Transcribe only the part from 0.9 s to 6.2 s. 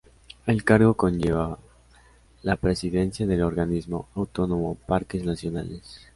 conllevaba la Presidencia del Organismo Autónomo Parques Nacionales.